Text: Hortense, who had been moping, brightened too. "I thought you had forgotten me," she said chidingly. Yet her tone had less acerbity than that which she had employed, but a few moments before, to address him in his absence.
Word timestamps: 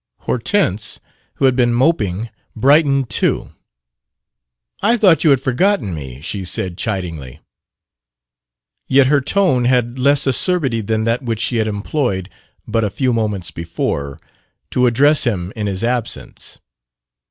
Hortense, 0.21 0.99
who 1.35 1.45
had 1.45 1.55
been 1.55 1.75
moping, 1.75 2.31
brightened 2.55 3.07
too. 3.07 3.53
"I 4.81 4.97
thought 4.97 5.23
you 5.23 5.29
had 5.29 5.39
forgotten 5.39 5.93
me," 5.93 6.21
she 6.21 6.43
said 6.43 6.75
chidingly. 6.75 7.39
Yet 8.87 9.05
her 9.05 9.21
tone 9.21 9.65
had 9.65 9.99
less 9.99 10.25
acerbity 10.25 10.81
than 10.81 11.03
that 11.03 11.21
which 11.21 11.39
she 11.39 11.57
had 11.57 11.67
employed, 11.67 12.31
but 12.67 12.83
a 12.83 12.89
few 12.89 13.13
moments 13.13 13.51
before, 13.51 14.19
to 14.71 14.87
address 14.87 15.25
him 15.25 15.53
in 15.55 15.67
his 15.67 15.83
absence. 15.83 16.59